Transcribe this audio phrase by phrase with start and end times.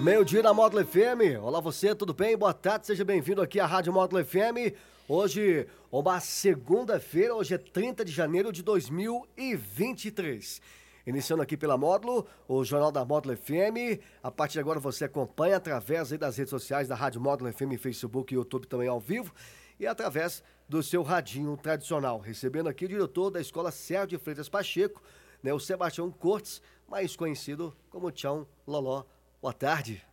[0.00, 1.42] Meio-dia na Módulo FM.
[1.42, 2.34] Olá você, tudo bem?
[2.34, 4.72] Boa tarde, seja bem-vindo aqui à Rádio Módulo FM.
[5.06, 10.62] Hoje, uma segunda-feira, hoje é 30 de janeiro de 2023.
[11.06, 14.00] Iniciando aqui pela Módulo, o Jornal da Módulo FM.
[14.22, 18.32] A partir de agora você acompanha através das redes sociais da Rádio Módulo FM, Facebook
[18.32, 19.34] e YouTube também ao vivo.
[19.78, 22.20] E através do seu radinho tradicional.
[22.20, 25.02] Recebendo aqui o diretor da Escola Sérgio de Freitas Pacheco,
[25.42, 29.04] né, o Sebastião Cortes, mais conhecido como Tião Loló
[29.40, 30.04] Boa tarde.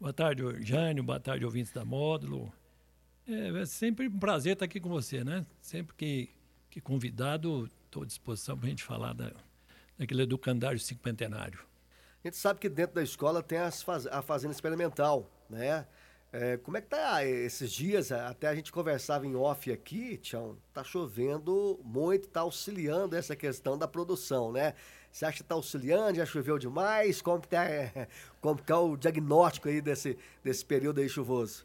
[0.00, 1.04] Boa tarde, Jânio.
[1.04, 2.52] Boa tarde, ouvintes da Módulo.
[3.28, 5.46] É, é sempre um prazer estar aqui com você, né?
[5.60, 6.28] Sempre que,
[6.68, 9.30] que convidado, estou à disposição para a gente falar da,
[9.96, 11.60] daquele educandário cinquentenário.
[12.24, 15.86] A gente sabe que dentro da escola tem as a fazenda experimental, né?
[16.32, 18.10] É, como é que tá esses dias?
[18.10, 23.78] Até a gente conversava em off aqui, Tião, tá chovendo muito, tá auxiliando essa questão
[23.78, 24.74] da produção, né?
[25.16, 26.18] Você acha que está auxiliando?
[26.18, 27.22] Já choveu demais?
[27.22, 27.64] Como que está
[28.38, 30.14] como que tá o diagnóstico aí desse,
[30.44, 31.64] desse período aí chuvoso?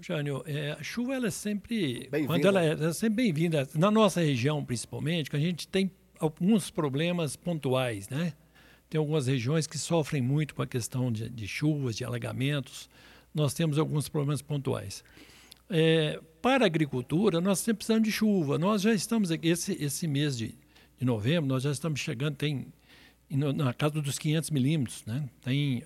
[0.00, 3.92] Jânio, é, a chuva ela é sempre quando ela é, ela é sempre bem-vinda na
[3.92, 8.32] nossa região principalmente, que a gente tem alguns problemas pontuais, né?
[8.90, 12.90] Tem algumas regiões que sofrem muito com a questão de, de chuvas, de alagamentos.
[13.32, 15.04] Nós temos alguns problemas pontuais.
[15.70, 18.58] É, para a agricultura, nós sempre precisamos de chuva.
[18.58, 20.58] Nós já estamos aqui, esse, esse mês de,
[20.98, 22.66] de novembro, nós já estamos chegando, tem
[23.30, 25.28] na casa dos 500 milímetros, né?
[25.42, 25.82] Tem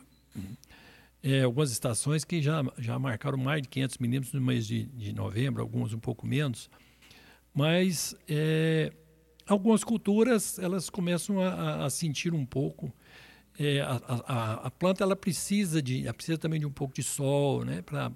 [1.23, 5.13] é, algumas estações que já, já marcaram mais de 500 milímetros no mês de, de
[5.13, 6.71] novembro, algumas um pouco menos.
[7.55, 8.93] Mas é,
[9.47, 12.93] algumas culturas, elas começam a, a sentir um pouco...
[13.61, 17.03] É, a, a, a, planta ela precisa de ela precisa também de um pouco de
[17.03, 18.13] sol né para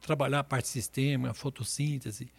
[0.00, 2.30] trabalhar a parte sistema a fotossíntese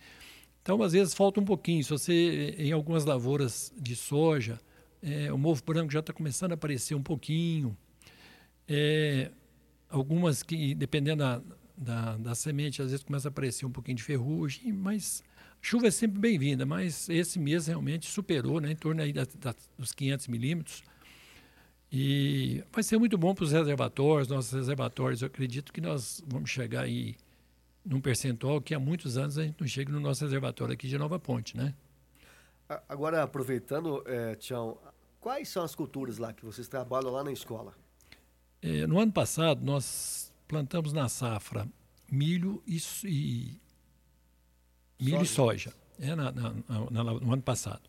[0.62, 1.84] então, às vezes, falta um pouquinho.
[1.84, 4.60] Se você, em algumas lavouras de soja,
[5.02, 7.76] é, o mofo branco já está começando a aparecer um pouquinho.
[8.68, 9.32] É,
[9.90, 11.42] algumas que, dependendo da,
[11.76, 15.24] da, da, semente, às vezes começa a aparecer um pouquinho de ferrugem, mas
[15.60, 16.64] chuva é sempre bem-vinda.
[16.64, 20.84] Mas esse mês realmente superou, né, em torno aí da, da, dos 500 milímetros.
[21.92, 25.24] E vai ser muito bom para os reservatórios, nossos reservatórios.
[25.24, 27.16] Eu acredito que nós vamos chegar aí
[27.86, 30.98] num percentual que há muitos anos a gente não chega no nosso reservatório aqui de
[30.98, 31.74] Nova Ponte, né?
[32.88, 34.78] Agora, aproveitando, é, Tião,
[35.20, 37.76] quais são as culturas lá que vocês trabalham lá na escola?
[38.62, 41.68] É, no ano passado, nós plantamos na safra
[42.10, 43.60] milho e, e
[45.00, 45.70] milho soja.
[45.70, 46.54] e soja é, na, na,
[46.90, 47.82] na, no ano passado.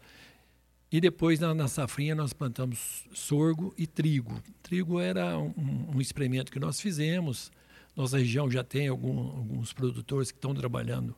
[0.90, 4.42] E depois, na, na safrinha, nós plantamos sorgo e trigo.
[4.62, 7.50] Trigo era um, um experimento que nós fizemos,
[7.94, 11.14] nossa região já tem algum, alguns produtores que estão trabalhando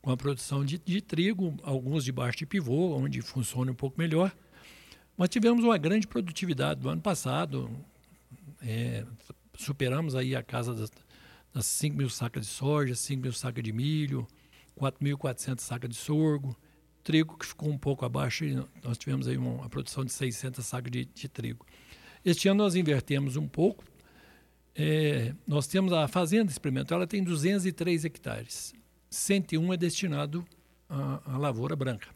[0.00, 4.30] com a produção de, de, trigo, alguns debaixo de pivô, onde funciona um pouco melhor.
[5.16, 7.70] Mas tivemos uma grande produtividade do ano passado,
[8.60, 9.04] é,
[9.56, 10.90] superamos aí a casa das,
[11.54, 14.26] das 5 mil sacas de soja, 5 mil sacas de milho,
[14.78, 16.54] 4.400 sacas de sorgo,
[17.02, 18.44] trigo que ficou um pouco abaixo,
[18.82, 21.64] nós tivemos aí uma, uma produção de 600 sacas de, de trigo.
[22.24, 23.84] Este ano nós invertemos um pouco,
[24.76, 28.74] é, nós temos a fazenda experimental, ela tem 203 hectares.
[29.08, 30.44] 101 é destinado
[30.88, 32.08] à, à lavoura branca.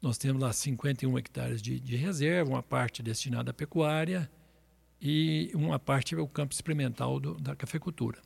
[0.00, 4.28] Nós temos lá 51 hectares de, de reserva, uma parte destinada à pecuária
[5.00, 8.18] e uma parte ao campo experimental do, da cafeicultura.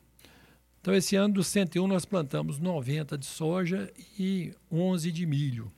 [0.81, 5.71] Então, esse ano, dos 101, nós plantamos 90 de soja e 11 de milho.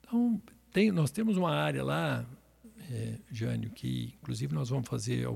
[0.00, 0.42] Então,
[0.72, 2.26] tem, nós temos uma área lá,
[2.90, 5.26] é, Jânio, que inclusive nós vamos fazer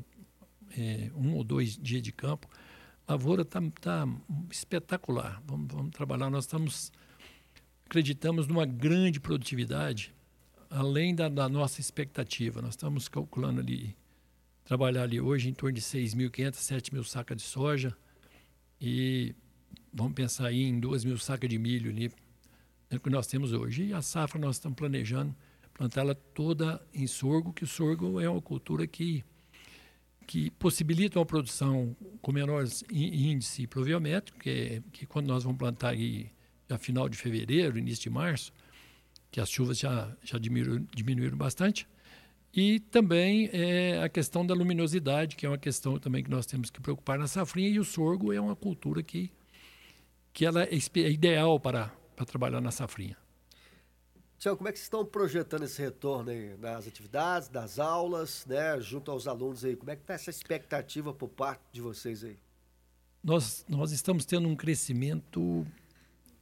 [0.76, 2.48] é, um ou dois dias de campo.
[3.06, 4.08] A lavoura está tá
[4.50, 5.42] espetacular.
[5.46, 6.30] Vamos, vamos trabalhar.
[6.30, 6.92] Nós estamos
[7.88, 10.14] acreditamos numa grande produtividade,
[10.68, 12.60] além da, da, nossa expectativa.
[12.60, 13.96] Nós estamos calculando ali,
[14.62, 17.96] trabalhar ali hoje em torno de 6.500, 7.000 sacas de soja
[18.78, 19.34] e
[19.90, 22.12] vamos pensar aí em 2 mil sacas de milho ali,
[22.90, 23.86] é que nós temos hoje.
[23.86, 25.34] E a safra nós estamos planejando
[25.72, 29.24] plantá-la toda em sorgo, que o sorgo é uma cultura que
[30.28, 35.88] que possibilitam a produção com menor índice pluviométrico, que, é, que quando nós vamos plantar
[35.88, 36.30] aí
[36.68, 38.52] a final de fevereiro, início de março,
[39.30, 41.88] que as chuvas já, já diminuíram, diminuíram bastante.
[42.54, 46.68] E também é, a questão da luminosidade, que é uma questão também que nós temos
[46.68, 49.32] que preocupar na safrinha, e o sorgo é uma cultura que
[50.30, 53.16] que ela é, é ideal para, para trabalhar na safrinha.
[54.38, 58.80] Tiago, como é que vocês estão projetando esse retorno aí das atividades, das aulas, né,
[58.80, 59.74] junto aos alunos aí?
[59.74, 62.38] Como é que está essa expectativa por parte de vocês aí?
[63.22, 65.66] Nós, nós estamos tendo um crescimento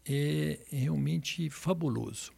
[0.04, 2.32] é, realmente fabuloso.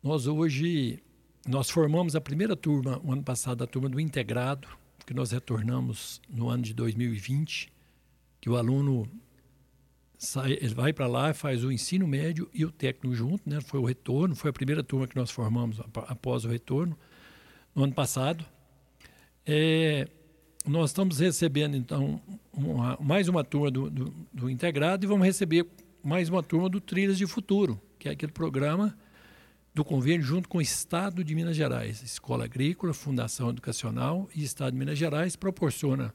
[0.00, 1.02] Nós hoje,
[1.48, 4.68] nós formamos a primeira turma, o ano passado, a turma do integrado,
[5.04, 7.72] que nós retornamos no ano de 2020,
[8.40, 9.10] que o aluno
[10.20, 13.58] sai, ele vai para lá, faz o ensino médio e o técnico junto, né?
[13.62, 16.96] Foi o retorno, foi a primeira turma que nós formamos após o retorno
[17.74, 18.44] no ano passado.
[19.46, 20.06] É,
[20.66, 22.20] nós estamos recebendo então
[22.52, 25.66] uma, mais uma turma do, do, do, integrado e vamos receber
[26.04, 28.94] mais uma turma do Trilhas de Futuro, que é aquele programa
[29.74, 34.72] do convênio junto com o Estado de Minas Gerais, Escola Agrícola, Fundação Educacional e Estado
[34.72, 36.12] de Minas Gerais proporciona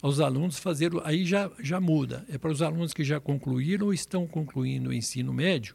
[0.00, 2.24] aos alunos fazer, aí já, já muda.
[2.28, 5.74] É para os alunos que já concluíram ou estão concluindo o ensino médio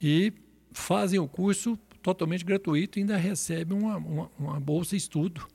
[0.00, 0.32] e
[0.72, 5.46] fazem o curso totalmente gratuito e ainda recebem uma, uma, uma bolsa estudo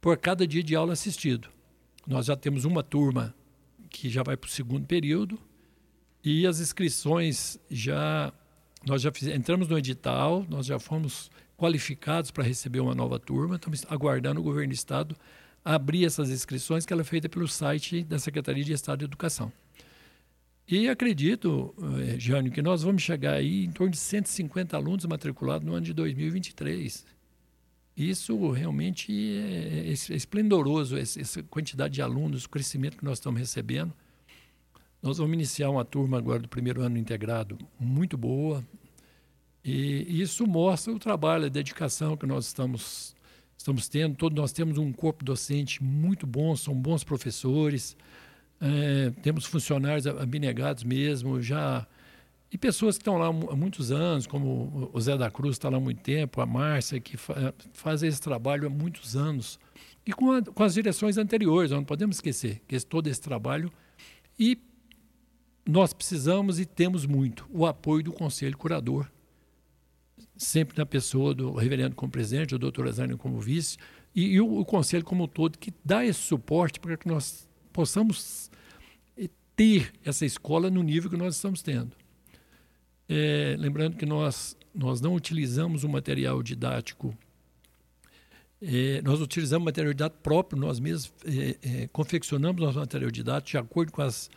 [0.00, 1.48] por cada dia de aula assistido.
[2.06, 3.34] Nós já temos uma turma
[3.88, 5.38] que já vai para o segundo período
[6.24, 8.32] e as inscrições já
[8.86, 13.84] nós já entramos no edital, nós já fomos qualificados para receber uma nova turma, estamos
[13.90, 15.14] aguardando o governo do estado
[15.64, 19.52] abrir essas inscrições, que ela é feita pelo site da Secretaria de Estado de Educação.
[20.66, 25.66] E acredito, eh, Jânio, que nós vamos chegar aí em torno de 150 alunos matriculados
[25.66, 27.04] no ano de 2023.
[27.96, 33.40] Isso realmente é, é, é esplendoroso, essa quantidade de alunos, o crescimento que nós estamos
[33.40, 33.92] recebendo.
[35.02, 38.64] Nós vamos iniciar uma turma agora do primeiro ano integrado muito boa.
[39.64, 43.14] E isso mostra o trabalho, a dedicação que nós estamos
[43.60, 44.16] estamos tendo.
[44.16, 47.96] Todos nós temos um corpo docente muito bom, são bons professores,
[48.60, 51.86] é, temos funcionários abnegados mesmo, já
[52.52, 55.76] e pessoas que estão lá há muitos anos, como o Zé da Cruz está lá
[55.76, 59.60] há muito tempo, a Márcia, que fa faz esse trabalho há muitos anos.
[60.04, 63.70] E com, a, com as direções anteriores, não podemos esquecer que esse, todo esse trabalho.
[64.36, 64.58] E
[65.64, 69.06] nós precisamos e temos muito o apoio do Conselho Curador,
[70.40, 73.76] sempre na pessoa do reverendo como presidente, o doutor Azânio como vice,
[74.14, 77.46] e, e o, o, conselho como um todo, que dá esse suporte para que nós
[77.70, 78.50] possamos
[79.18, 81.94] eh, ter essa escola no nível que nós estamos tendo.
[83.06, 87.14] É, lembrando que nós, nós não utilizamos o material didático,
[88.62, 91.12] é, nós utilizamos material didático próprio, nós mesmos
[91.62, 94.30] é, confeccionamos nosso material didático de acordo com as,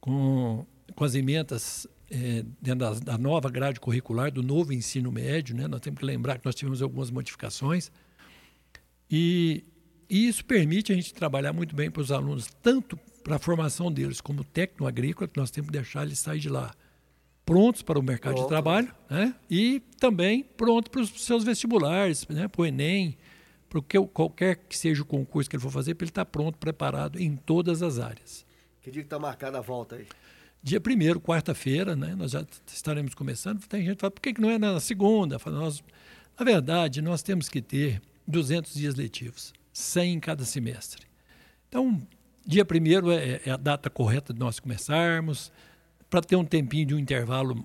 [0.00, 0.66] com,
[0.96, 5.68] com as emendas é, dentro da, da, nova grade curricular, do novo ensino médio, né?
[5.68, 7.90] nós temos que lembrar que nós tivemos algumas modificações.
[9.08, 9.64] E,
[10.08, 13.92] e isso permite a gente trabalhar muito bem para os alunos, tanto para a formação
[13.92, 16.72] deles como técnico agrícola, que nós temos que deixar eles sair de lá
[17.44, 18.46] prontos para o mercado Pronto.
[18.46, 19.34] de trabalho, né?
[19.50, 22.46] e também pronto para os seus vestibulares, né?
[22.46, 23.16] para o Enem,
[23.68, 23.80] para
[24.12, 27.34] qualquer que seja o concurso que ele for fazer, para ele estar pronto, preparado em
[27.36, 28.46] todas as áreas.
[28.80, 30.06] Que dia que está marcada a volta aí?
[30.62, 33.66] Dia 1 quarta-feira, né, nós já estaremos começando.
[33.66, 35.38] Tem gente que fala, por que, não é na segunda?
[35.38, 35.82] Fala, nós,
[36.38, 41.06] na verdade, nós temos que ter 200 dias letivos, 100 em cada semestre.
[41.68, 42.06] Então,
[42.46, 45.50] dia 1 é, é a data correta de nós começarmos,
[46.10, 47.64] para ter um tempinho de um intervalo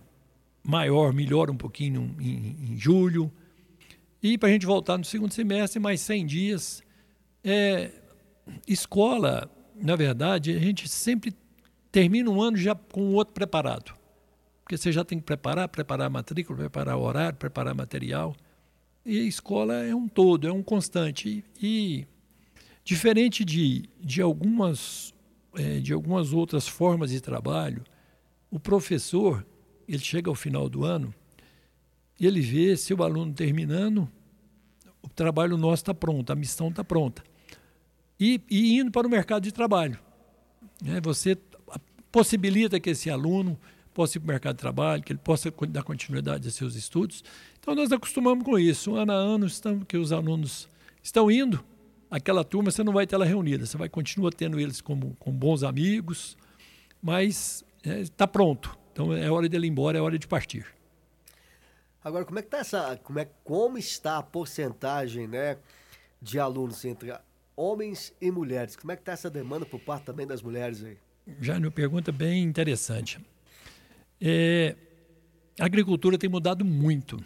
[0.64, 3.32] maior, melhor um pouquinho em, em julho,
[4.24, 6.84] e para a gente voltar no segundo semestre, mais 100 dias.
[7.44, 7.92] É,
[8.68, 11.34] escola, na verdade, a gente sempre
[11.96, 13.94] termina um ano já com o outro preparado.
[14.62, 18.36] Porque você já tem que preparar, preparar a matrícula, preparar o horário, preparar material.
[19.06, 21.42] E a escola é um todo, é um constante.
[21.62, 22.06] E,
[22.84, 25.14] diferente de, de, algumas,
[25.56, 27.82] é, de algumas outras formas de trabalho,
[28.52, 29.46] o professor,
[29.88, 31.16] ele chega ao final do ano
[32.20, 34.12] e ele vê se o aluno terminando,
[35.02, 37.24] o trabalho nosso está pronto, a missão está pronta.
[38.20, 39.98] E, e, indo para o mercado de trabalho.
[40.82, 41.00] Né?
[41.02, 41.38] Você
[42.16, 43.60] possibilita que esse aluno
[43.94, 47.22] possa ir para o mercado de trabalho, que ele possa dar continuidade aos seus estudos.
[47.60, 48.96] Então, nós acostumamos com isso.
[48.96, 50.70] Ano a ano, estamos, que os alunos
[51.04, 51.62] estão indo,
[52.10, 55.38] aquela turma você não vai ter ela reunida, você vai continuar tendo eles como, como
[55.38, 56.38] bons amigos,
[57.02, 58.78] mas está é, pronto.
[58.94, 60.66] Então, é hora de ir embora, é hora de partir.
[62.02, 65.58] Agora, como é que está essa, como é como está a porcentagem, né,
[66.22, 67.14] de alunos entre
[67.58, 68.78] homens e mulheres?
[68.78, 70.98] Como é que está essa demanda por parte também das mulheres aí?
[71.42, 73.20] Já uma pergunta bem interessante.
[74.22, 74.76] É,
[75.60, 77.20] a agricultura tem mudado muito.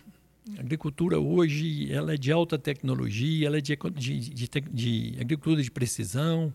[0.58, 5.62] A agricultura hoje ela é de alta tecnologia, ela é de, de, de, de agricultura
[5.62, 6.54] de precisão.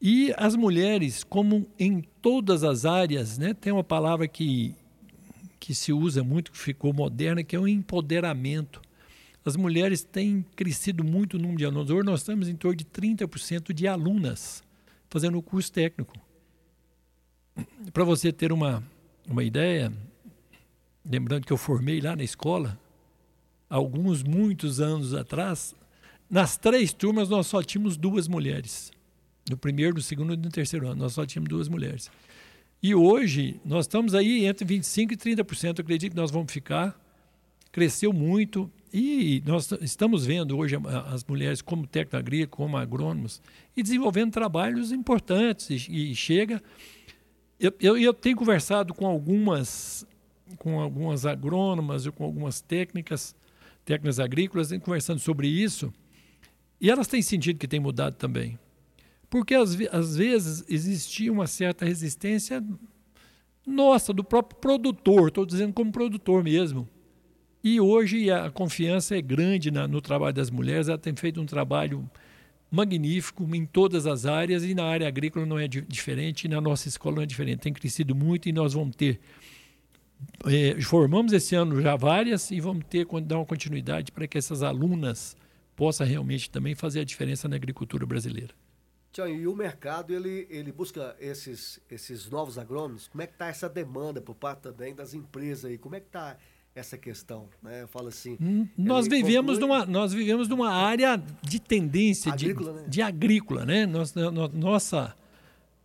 [0.00, 4.74] E as mulheres, como em todas as áreas, né, tem uma palavra que,
[5.58, 8.80] que se usa muito, que ficou moderna, que é o empoderamento.
[9.42, 11.90] As mulheres têm crescido muito o número de alunos.
[11.90, 14.67] Hoje nós estamos em torno de 30% de alunas
[15.08, 16.14] fazendo o curso técnico.
[17.92, 18.82] Para você ter uma,
[19.26, 19.92] uma ideia,
[21.04, 22.78] lembrando que eu formei lá na escola,
[23.68, 25.74] alguns, muitos anos atrás,
[26.30, 28.92] nas três turmas nós só tínhamos duas mulheres.
[29.48, 32.10] No primeiro, no segundo e no terceiro ano, nós só tínhamos duas mulheres.
[32.82, 35.78] E hoje, nós estamos aí entre 25% e 30%.
[35.78, 36.98] Eu acredito que nós vamos ficar.
[37.72, 38.70] Cresceu muito.
[38.92, 40.76] E nós estamos vendo hoje
[41.06, 43.42] as mulheres como técnico agrícola, como agrônomos,
[43.76, 45.86] e desenvolvendo trabalhos importantes.
[45.88, 46.62] E, e chega.
[47.60, 50.06] Eu, eu, eu, tenho conversado com algumas,
[50.58, 53.34] com algumas agrônomas e com algumas técnicas,
[53.84, 55.92] técnicas agrícolas, conversando sobre isso,
[56.80, 58.58] e elas têm sentido que tem mudado também.
[59.28, 62.64] Porque às, às vezes existia uma certa resistência
[63.66, 66.88] nossa, do próprio produtor, estou dizendo como produtor mesmo.
[67.68, 71.44] E hoje a confiança é grande na, no trabalho das mulheres, ela tem feito um
[71.44, 72.10] trabalho
[72.70, 76.62] magnífico em todas as áreas e na área agrícola não é di diferente, e na
[76.62, 79.20] nossa escola não é diferente, tem crescido muito e nós vamos ter.
[80.46, 84.62] É, formamos esse ano já várias e vamos ter dar uma continuidade para que essas
[84.62, 85.36] alunas
[85.76, 88.54] possam realmente também fazer a diferença na agricultura brasileira.
[89.12, 93.08] Tião, e o mercado, ele, ele busca esses, esses novos agrônomos?
[93.08, 95.76] Como é que está essa demanda por parte também das empresas aí?
[95.76, 96.38] Como é que está
[96.78, 97.48] essa questão?
[97.62, 97.82] Né?
[97.82, 98.36] Eu falo assim...
[98.40, 99.78] Hum, nós, vivemos conclui...
[99.78, 102.84] numa, nós vivemos numa área de tendência agrícola, de, né?
[102.88, 103.86] de agrícola, né?
[103.86, 105.16] Nossa, nossa,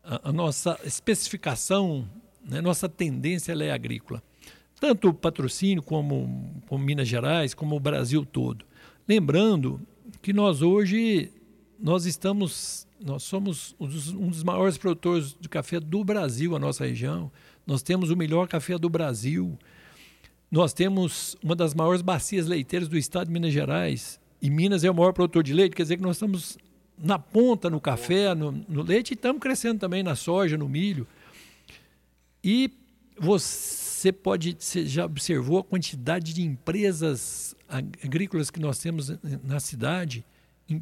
[0.03, 2.07] a, a nossa especificação,
[2.47, 2.61] né?
[2.61, 4.21] nossa tendência ela é agrícola.
[4.79, 8.65] Tanto o patrocínio como, como Minas Gerais, como o Brasil todo.
[9.07, 9.81] Lembrando
[10.21, 11.31] que nós hoje
[11.79, 17.29] nós estamos nós somos um dos maiores produtores de café do Brasil, a nossa região.
[17.67, 19.57] Nós temos o melhor café do Brasil.
[20.53, 24.19] Nós temos uma das maiores bacias leiteiras do estado de Minas Gerais.
[24.39, 26.59] E Minas é o maior produtor de leite, quer dizer que nós estamos
[26.95, 31.07] na ponta no café, no, no leite, e estamos crescendo também na soja, no milho.
[32.43, 32.69] E
[33.17, 37.55] você pode, você já observou a quantidade de empresas
[38.03, 39.11] agrícolas que nós temos
[39.43, 40.23] na cidade?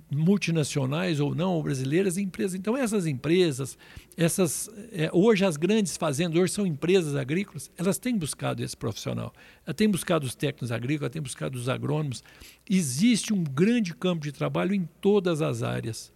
[0.09, 2.55] Multinacionais ou não, ou brasileiras, empresas.
[2.55, 3.77] Então, essas empresas,
[4.15, 9.33] essas é, hoje as grandes fazendas, hoje são empresas agrícolas, elas têm buscado esse profissional.
[9.65, 12.23] Elas têm buscado os técnicos agrícolas, têm buscado os agrônomos.
[12.69, 16.13] Existe um grande campo de trabalho em todas as áreas.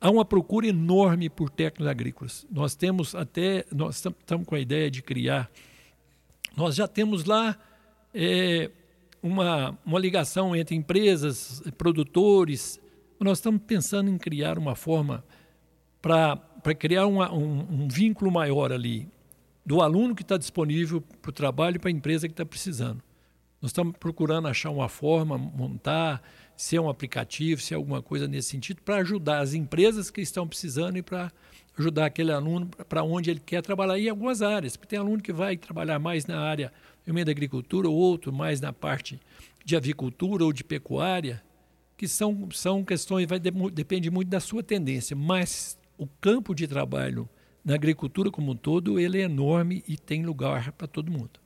[0.00, 2.46] Há uma procura enorme por técnicos agrícolas.
[2.50, 5.50] Nós temos até, nós estamos com a ideia de criar,
[6.56, 7.56] nós já temos lá
[8.12, 8.70] é,
[9.22, 12.80] uma, uma ligação entre empresas, produtores.
[13.18, 15.24] Nós estamos pensando em criar uma forma
[16.00, 19.08] para criar uma, um, um vínculo maior ali
[19.64, 23.02] do aluno que está disponível para o trabalho e para a empresa que está precisando.
[23.60, 26.22] Nós estamos procurando achar uma forma, montar,
[26.56, 30.22] se é um aplicativo, se é alguma coisa nesse sentido, para ajudar as empresas que
[30.22, 31.30] estão precisando e para
[31.78, 34.76] ajudar aquele aluno para onde ele quer trabalhar em algumas áreas.
[34.76, 36.72] Porque tem aluno que vai trabalhar mais na área
[37.06, 39.20] no meio da agricultura, ou outro mais na parte
[39.64, 41.42] de avicultura ou de pecuária,
[41.96, 47.28] que são, são questões, vai depende muito da sua tendência, mas o campo de trabalho
[47.64, 51.38] na agricultura como um todo, ele é enorme e tem lugar para todo mundo.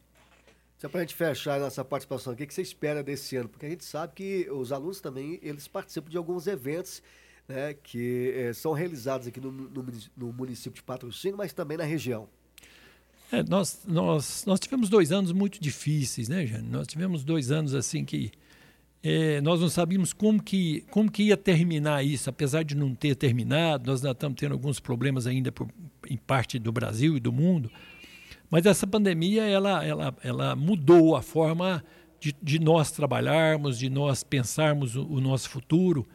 [0.78, 3.48] Só para a gente fechar nossa participação aqui, o que você espera desse ano?
[3.48, 7.02] Porque a gente sabe que os alunos também, eles participam de alguns eventos
[7.48, 11.84] né, que é, são realizados aqui no, no, no município de Patrocínio, mas também na
[11.84, 12.28] região.
[13.34, 16.68] É, nós, nós, nós tivemos dois anos muito difíceis, né, Jane?
[16.68, 18.30] Nós tivemos dois anos assim que
[19.02, 23.16] é, nós não sabíamos como que, como que ia terminar isso, apesar de não ter
[23.16, 25.68] terminado, nós ainda estamos tendo alguns problemas ainda por,
[26.08, 27.70] em parte do Brasil e do mundo.
[28.48, 31.84] Mas essa pandemia, ela, ela, ela mudou a forma
[32.20, 36.06] de, de nós trabalharmos, de nós pensarmos o, o nosso futuro.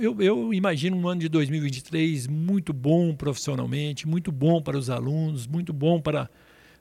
[0.00, 5.44] Eu, eu, imagino um ano de 2023 muito bom profissionalmente, muito bom para os alunos,
[5.44, 6.30] muito bom para,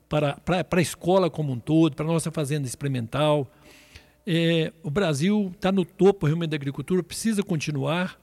[0.08, 3.52] para, para, para a escola como um todo, para a nossa fazenda experimental.
[4.26, 8.22] É, o Brasil está no topo realmente da agricultura, precisa continuar.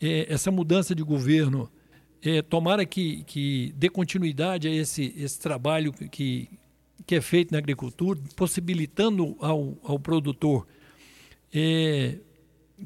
[0.00, 1.70] É, essa mudança de governo,
[2.20, 6.50] é, tomara que, que dê continuidade a esse, esse trabalho que,
[7.06, 10.66] que é feito na agricultura, possibilitando ao, ao produtor
[11.54, 12.18] é,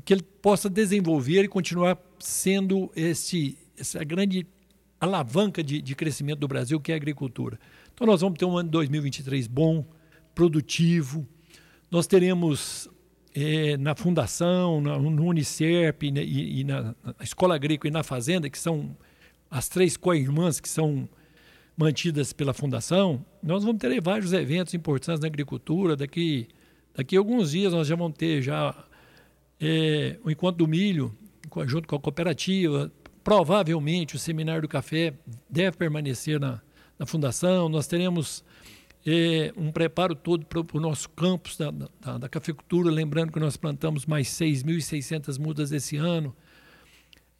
[0.05, 4.47] que ele possa desenvolver e continuar sendo esse, essa grande
[5.01, 7.59] alavanca de, de crescimento do Brasil, que é a agricultura.
[7.93, 9.85] Então, nós vamos ter um ano de 2023 bom,
[10.35, 11.27] produtivo.
[11.91, 12.89] Nós teremos
[13.35, 18.59] é, na Fundação, no Unicef e, e, na, na, Escola Agrícola e na Fazenda, que
[18.59, 18.97] são
[19.51, 21.09] as três co-irmãs que são
[21.77, 25.95] mantidas pela fundação, nós vamos ter vários eventos importantes na agricultura.
[25.95, 26.49] Daqui,
[26.93, 28.75] daqui a alguns dias nós já vamos ter já
[29.61, 31.17] é, o encontro do milho,
[31.67, 32.93] junto com a cooperativa.
[33.23, 35.15] Provavelmente o seminário do café
[35.49, 36.61] deve permanecer na,
[36.99, 37.69] na fundação.
[37.69, 38.45] Nós teremos
[39.07, 43.57] é, um preparo todo para o nosso campus da, da, da, cafeicultura, lembrando que nós
[43.57, 46.35] plantamos mais 6.600 mudas esse ano,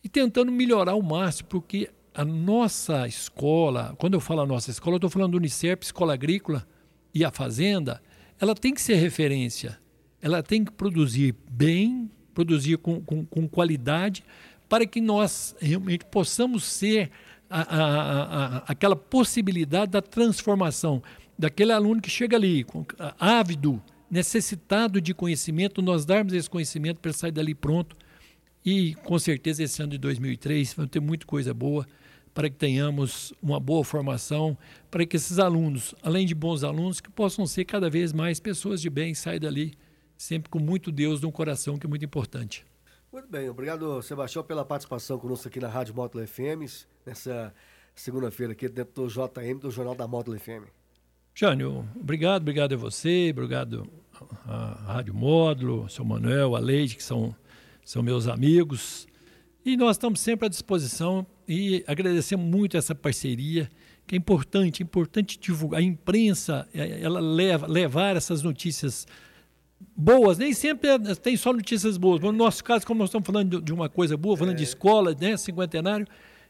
[0.03, 4.95] e tentando melhorar o máximo, porque a nossa escola, quando eu falo a nossa escola,
[4.95, 6.67] eu estou falando do Unicep, Escola Agrícola
[7.15, 8.03] e a Fazenda,
[8.41, 9.79] ela tem que ser referência,
[10.21, 14.25] ela tem que produzir bem, produzir com, com, com qualidade,
[14.69, 17.11] para que nós realmente possamos ser
[17.49, 21.03] a, a, a, aquela possibilidade da transformação
[21.39, 22.67] daquele aluno que chega ali,
[23.19, 27.97] ávido, necessitado de conhecimento, nós darmos esse conhecimento para sair dali pronto.
[28.65, 31.87] E com certeza esse ano de 2003 vai ter muita coisa boa
[32.35, 34.57] para que tenhamos uma boa formação,
[34.91, 38.81] para que esses alunos, além de bons alunos, que possam ser cada vez mais pessoas
[38.81, 39.75] de bem, sair dali
[40.19, 42.67] sempre com muito Deus no coração, que é muito importante.
[43.11, 46.69] Muito bem, obrigado, Sebastião, pela participação conosco aqui na Rádio Módulo FM,
[47.07, 47.55] nessa
[47.95, 50.69] segunda-feira aqui dentro do JM, do Jornal da Módulo FM.
[51.35, 53.89] Jânio, obrigado, obrigado a você, obrigado
[54.45, 57.35] à Rádio Módulo, seu Manuel, a Leide, que são,
[57.85, 59.07] são meus amigos.
[59.65, 63.71] E nós estamos sempre à disposição e agradecemos muito essa parceria,
[64.07, 65.81] que é importante, é importante divulgar.
[65.81, 69.07] A imprensa, é, ela leva, levar essas notícias
[69.97, 72.21] boas, nem sempre é, tem só notícias boas.
[72.21, 74.57] No nosso caso, como nós estamos falando de uma coisa boa, falando é.
[74.57, 76.07] de escola, né, cinquentenário,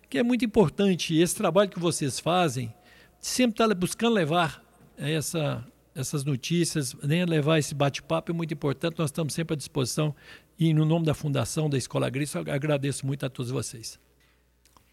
[0.08, 1.16] que é muito importante.
[1.16, 2.73] Esse trabalho que vocês fazem,
[3.20, 4.62] sempre está buscando levar
[4.97, 8.99] essa, essas notícias, nem levar esse bate-papo é muito importante.
[8.99, 10.14] Nós estamos sempre à disposição
[10.58, 13.99] e, no nome da Fundação da Escola Agrícola, agradeço muito a todos vocês.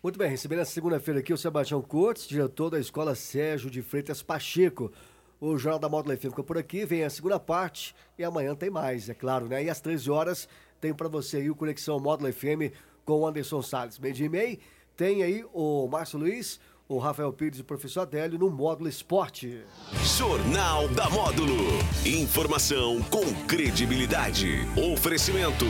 [0.04, 4.22] Muito bem, recebendo essa segunda-feira aqui o Sebastião Cortes, diretor da Escola Sérgio de Freitas
[4.22, 4.92] Pacheco.
[5.40, 8.70] O Jornal da Módulo FM fica por aqui, vem a segunda parte e amanhã tem
[8.70, 9.64] mais, é claro, né?
[9.64, 10.48] E às 13 horas
[10.80, 14.00] tem para você aí o Conexão Módulo FM com o Anderson Salles.
[14.00, 14.58] Meio dia e meio,
[14.96, 19.62] tem aí o Márcio Luiz, o Rafael Pires e o professor Adélio no Módulo Esporte.
[20.18, 21.56] Jornal da Módulo.
[22.06, 24.60] Informação com credibilidade.
[24.94, 25.66] Oferecimento.